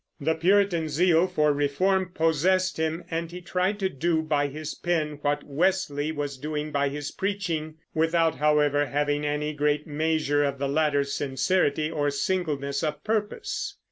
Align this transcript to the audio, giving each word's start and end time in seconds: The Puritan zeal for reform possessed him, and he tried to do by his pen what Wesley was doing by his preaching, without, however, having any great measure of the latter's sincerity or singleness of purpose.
The 0.19 0.33
Puritan 0.33 0.89
zeal 0.89 1.27
for 1.27 1.53
reform 1.53 2.09
possessed 2.15 2.77
him, 2.77 3.03
and 3.11 3.29
he 3.31 3.39
tried 3.39 3.77
to 3.81 3.87
do 3.87 4.23
by 4.23 4.47
his 4.47 4.73
pen 4.73 5.19
what 5.21 5.43
Wesley 5.43 6.11
was 6.11 6.39
doing 6.39 6.71
by 6.71 6.89
his 6.89 7.11
preaching, 7.11 7.75
without, 7.93 8.37
however, 8.37 8.87
having 8.87 9.27
any 9.27 9.53
great 9.53 9.85
measure 9.85 10.43
of 10.43 10.57
the 10.57 10.67
latter's 10.67 11.13
sincerity 11.13 11.91
or 11.91 12.09
singleness 12.09 12.81
of 12.83 13.03
purpose. 13.03 13.77